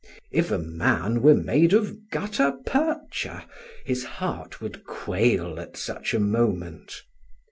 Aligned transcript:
If 0.31 0.49
a 0.49 0.57
man 0.57 1.21
were 1.21 1.35
made 1.35 1.73
of 1.73 2.09
gutta 2.09 2.57
percha, 2.65 3.45
his 3.85 4.03
heart 4.03 4.59
would 4.59 4.83
quail 4.83 5.59
at 5.59 5.77
such 5.77 6.15
a 6.15 6.19
moment. 6.19 7.03